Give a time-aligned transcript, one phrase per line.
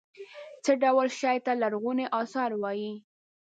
[0.63, 2.93] څه ډول شي ته لرغوني اثار وايي.